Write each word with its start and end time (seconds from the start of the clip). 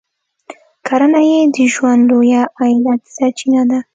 کرنه 0.87 1.21
یې 1.29 1.39
د 1.55 1.57
ژوند 1.73 2.01
لویه 2.09 2.41
عایداتي 2.59 3.09
سرچینه 3.17 3.61
ده. 3.69 3.79